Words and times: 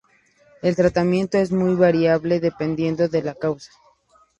El 0.63 0.75
tratamiento 0.75 1.37
es 1.37 1.51
muy 1.51 1.75
variable, 1.75 2.39
dependiendo 2.39 3.07
de 3.07 3.21
la 3.21 3.35
causa. 3.35 3.69